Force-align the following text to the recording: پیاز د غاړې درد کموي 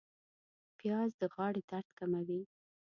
پیاز 0.77 1.09
د 1.21 1.23
غاړې 1.33 1.61
درد 1.69 1.89
کموي 1.99 2.41